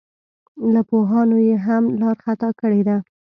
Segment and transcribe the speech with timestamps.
[0.73, 2.97] له پوهانو یې هم لار خطا کړې ده.